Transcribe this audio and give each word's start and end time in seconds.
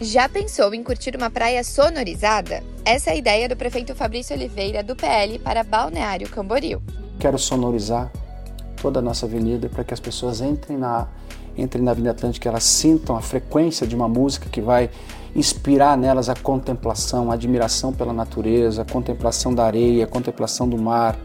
Já 0.00 0.28
pensou 0.28 0.72
em 0.72 0.82
curtir 0.84 1.16
uma 1.16 1.28
praia 1.28 1.64
sonorizada? 1.64 2.62
Essa 2.84 3.10
é 3.10 3.14
a 3.14 3.16
ideia 3.16 3.48
do 3.48 3.56
prefeito 3.56 3.96
Fabrício 3.96 4.36
Oliveira, 4.36 4.80
do 4.80 4.94
PL, 4.94 5.40
para 5.40 5.64
Balneário 5.64 6.28
Camboriú. 6.28 6.80
Quero 7.18 7.36
sonorizar 7.36 8.08
toda 8.80 9.00
a 9.00 9.02
nossa 9.02 9.26
avenida 9.26 9.68
para 9.68 9.82
que 9.82 9.92
as 9.92 9.98
pessoas 9.98 10.40
entrem 10.40 10.78
na, 10.78 11.08
entrem 11.56 11.82
na 11.82 11.90
Avenida 11.90 12.12
Atlântica, 12.12 12.48
elas 12.48 12.62
sintam 12.62 13.16
a 13.16 13.20
frequência 13.20 13.88
de 13.88 13.96
uma 13.96 14.08
música 14.08 14.48
que 14.48 14.60
vai 14.60 14.88
inspirar 15.34 15.98
nelas 15.98 16.28
a 16.28 16.36
contemplação, 16.36 17.32
a 17.32 17.34
admiração 17.34 17.92
pela 17.92 18.12
natureza, 18.12 18.82
a 18.82 18.84
contemplação 18.84 19.52
da 19.52 19.64
areia, 19.64 20.04
a 20.04 20.06
contemplação 20.06 20.68
do 20.68 20.78
mar. 20.78 21.18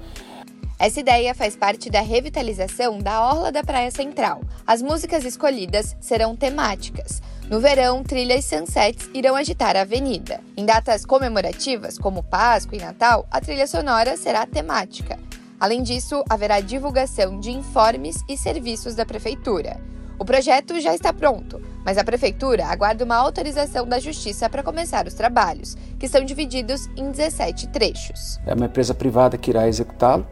Essa 0.80 1.00
ideia 1.00 1.36
faz 1.36 1.56
parte 1.56 1.92
da 1.92 2.02
revitalização 2.02 2.98
da 2.98 3.24
Orla 3.24 3.52
da 3.52 3.64
Praia 3.64 3.92
Central. 3.92 4.42
As 4.66 4.82
músicas 4.82 5.24
escolhidas 5.26 5.96
serão 6.02 6.36
temáticas. 6.36 7.22
No 7.50 7.60
verão, 7.60 8.04
trilhas 8.04 8.46
sunsets 8.46 9.10
irão 9.14 9.36
agitar 9.36 9.76
a 9.76 9.82
avenida. 9.82 10.40
Em 10.56 10.66
datas 10.66 11.06
comemorativas, 11.06 11.98
como 11.98 12.24
Páscoa 12.24 12.78
e 12.78 12.82
Natal, 12.82 13.28
a 13.30 13.42
trilha 13.42 13.68
sonora 13.68 14.16
será 14.16 14.46
temática. 14.46 15.20
Além 15.60 15.84
disso, 15.84 16.24
haverá 16.30 16.62
divulgação 16.62 17.40
de 17.40 17.52
informes 17.52 18.24
e 18.30 18.38
serviços 18.38 18.96
da 18.96 19.06
Prefeitura. 19.06 19.80
O 20.18 20.24
projeto 20.24 20.80
já 20.80 20.96
está 20.96 21.12
pronto, 21.12 21.62
mas 21.86 21.98
a 21.98 22.04
Prefeitura 22.04 22.66
aguarda 22.66 23.04
uma 23.04 23.18
autorização 23.18 23.86
da 23.86 24.00
Justiça 24.00 24.50
para 24.50 24.64
começar 24.64 25.06
os 25.06 25.14
trabalhos, 25.14 25.76
que 26.00 26.08
são 26.08 26.24
divididos 26.24 26.88
em 26.96 27.12
17 27.12 27.68
trechos. 27.68 28.40
É 28.46 28.54
uma 28.54 28.68
empresa 28.68 28.94
privada 28.94 29.38
que 29.38 29.52
irá 29.52 29.68
executá-lo 29.68 30.26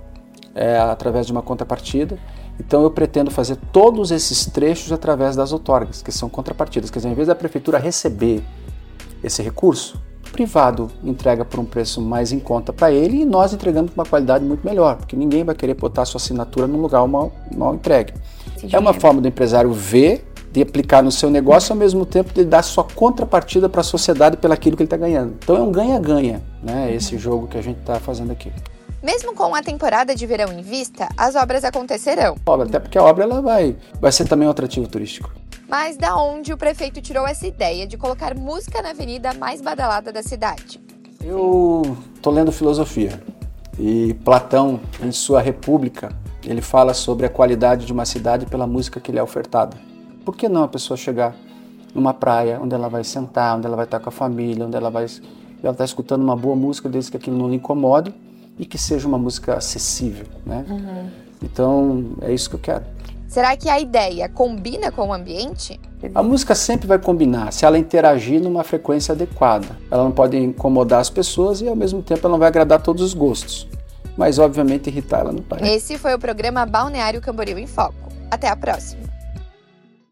é, 0.53 0.77
através 0.77 1.25
de 1.25 1.31
uma 1.31 1.41
contrapartida 1.41 2.17
então 2.59 2.83
eu 2.83 2.91
pretendo 2.91 3.31
fazer 3.31 3.57
todos 3.71 4.11
esses 4.11 4.45
trechos 4.45 4.91
através 4.91 5.35
das 5.35 5.51
outorgas, 5.51 6.01
que 6.03 6.11
são 6.11 6.29
contrapartidas. 6.29 6.91
Quer 6.91 6.99
dizer, 6.99 7.09
em 7.09 7.15
vez 7.15 7.27
da 7.27 7.33
prefeitura 7.33 7.79
receber 7.79 8.43
esse 9.23 9.41
recurso, 9.41 9.99
o 10.27 10.31
privado 10.31 10.89
entrega 11.03 11.43
por 11.43 11.59
um 11.59 11.65
preço 11.65 11.99
mais 11.99 12.31
em 12.31 12.39
conta 12.39 12.71
para 12.71 12.91
ele 12.91 13.21
e 13.21 13.25
nós 13.25 13.51
entregamos 13.51 13.91
com 13.91 13.99
uma 13.99 14.07
qualidade 14.07 14.45
muito 14.45 14.65
melhor, 14.65 14.97
porque 14.97 15.15
ninguém 15.15 15.43
vai 15.43 15.55
querer 15.55 15.73
botar 15.73 16.05
sua 16.05 16.19
assinatura 16.19 16.67
num 16.67 16.79
lugar 16.79 17.05
mal, 17.07 17.31
mal 17.53 17.73
entregue. 17.73 18.13
É 18.71 18.77
uma 18.77 18.93
forma 18.93 19.19
do 19.19 19.27
empresário 19.27 19.73
ver, 19.73 20.25
de 20.51 20.61
aplicar 20.61 21.01
no 21.01 21.11
seu 21.11 21.31
negócio, 21.31 21.73
ao 21.73 21.77
mesmo 21.77 22.05
tempo 22.05 22.31
de 22.31 22.45
dar 22.45 22.61
sua 22.61 22.83
contrapartida 22.83 23.67
para 23.67 23.81
a 23.81 23.83
sociedade 23.83 24.37
pelo 24.37 24.53
aquilo 24.53 24.77
que 24.77 24.83
ele 24.83 24.87
está 24.87 24.97
ganhando. 24.97 25.33
Então 25.39 25.57
é 25.57 25.61
um 25.61 25.71
ganha-ganha, 25.71 26.43
né? 26.61 26.93
Esse 26.93 27.17
jogo 27.17 27.47
que 27.47 27.57
a 27.57 27.61
gente 27.61 27.79
está 27.79 27.99
fazendo 27.99 28.31
aqui. 28.31 28.51
Mesmo 29.03 29.33
com 29.33 29.55
a 29.55 29.63
temporada 29.63 30.13
de 30.13 30.27
verão 30.27 30.53
em 30.53 30.61
vista, 30.61 31.09
as 31.17 31.33
obras 31.35 31.63
acontecerão. 31.63 32.35
Até 32.45 32.79
porque 32.79 32.99
a 32.99 33.03
obra 33.03 33.23
ela 33.23 33.41
vai, 33.41 33.75
vai 33.99 34.11
ser 34.11 34.27
também 34.27 34.47
um 34.47 34.51
atrativo 34.51 34.87
turístico. 34.87 35.33
Mas 35.67 35.97
da 35.97 36.15
onde 36.15 36.53
o 36.53 36.57
prefeito 36.57 37.01
tirou 37.01 37.25
essa 37.25 37.47
ideia 37.47 37.87
de 37.87 37.97
colocar 37.97 38.35
música 38.35 38.79
na 38.79 38.91
avenida 38.91 39.33
mais 39.33 39.59
badalada 39.59 40.11
da 40.11 40.21
cidade? 40.21 40.79
Eu 41.23 41.97
estou 42.13 42.31
lendo 42.31 42.51
filosofia 42.51 43.19
e 43.79 44.13
Platão, 44.23 44.79
em 45.01 45.11
sua 45.11 45.41
República, 45.41 46.11
ele 46.43 46.61
fala 46.61 46.93
sobre 46.93 47.25
a 47.25 47.29
qualidade 47.29 47.87
de 47.87 47.93
uma 47.93 48.05
cidade 48.05 48.45
pela 48.45 48.67
música 48.67 48.99
que 48.99 49.11
lhe 49.11 49.17
é 49.17 49.23
ofertada. 49.23 49.75
Por 50.23 50.35
que 50.35 50.47
não 50.47 50.61
a 50.61 50.67
pessoa 50.67 50.95
chegar 50.95 51.35
numa 51.95 52.13
praia 52.13 52.59
onde 52.61 52.75
ela 52.75 52.87
vai 52.87 53.03
sentar, 53.03 53.57
onde 53.57 53.65
ela 53.65 53.75
vai 53.75 53.85
estar 53.85 53.99
com 53.99 54.09
a 54.09 54.11
família, 54.11 54.67
onde 54.67 54.77
ela 54.77 54.91
vai 54.91 55.07
ela 55.63 55.71
está 55.71 55.85
escutando 55.85 56.21
uma 56.21 56.35
boa 56.35 56.55
música 56.55 56.87
desde 56.87 57.11
que 57.11 57.17
aquilo 57.17 57.37
não 57.37 57.49
lhe 57.49 57.55
incomode 57.55 58.13
e 58.57 58.65
que 58.65 58.77
seja 58.77 59.07
uma 59.07 59.17
música 59.17 59.55
acessível, 59.55 60.25
né? 60.45 60.65
Uhum. 60.69 61.09
Então 61.41 62.15
é 62.21 62.33
isso 62.33 62.49
que 62.49 62.55
eu 62.55 62.59
quero. 62.59 62.83
Será 63.27 63.55
que 63.55 63.69
a 63.69 63.79
ideia 63.79 64.27
combina 64.27 64.91
com 64.91 65.07
o 65.07 65.13
ambiente? 65.13 65.79
A 66.13 66.21
música 66.21 66.53
sempre 66.53 66.85
vai 66.85 66.99
combinar 66.99 67.53
se 67.53 67.65
ela 67.65 67.77
interagir 67.77 68.41
numa 68.41 68.61
frequência 68.61 69.13
adequada. 69.13 69.77
Ela 69.89 70.03
não 70.03 70.11
pode 70.11 70.37
incomodar 70.37 70.99
as 70.99 71.09
pessoas 71.09 71.61
e 71.61 71.67
ao 71.67 71.75
mesmo 71.75 72.01
tempo 72.01 72.19
ela 72.23 72.33
não 72.33 72.39
vai 72.39 72.49
agradar 72.49 72.81
todos 72.81 73.01
os 73.01 73.13
gostos. 73.13 73.69
Mas 74.17 74.37
obviamente 74.37 74.87
irritar 74.87 75.21
ela 75.21 75.31
não 75.31 75.43
vai. 75.47 75.61
Esse 75.73 75.97
foi 75.97 76.13
o 76.13 76.19
programa 76.19 76.65
Balneário 76.65 77.21
Camboriú 77.21 77.57
em 77.57 77.67
Foco. 77.67 78.11
Até 78.29 78.49
a 78.49 78.55
próxima. 78.55 79.03